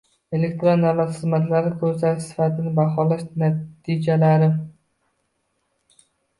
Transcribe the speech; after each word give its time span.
Elektron 0.35 0.85
davlat 0.85 1.11
xizmatlari 1.17 1.73
ko‘rsatish 1.83 2.31
sifatini 2.31 2.73
baholash 2.81 3.29
natijalari 3.45 4.51